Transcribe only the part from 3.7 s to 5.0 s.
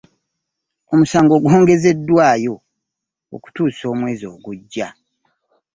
omwezi ogujja.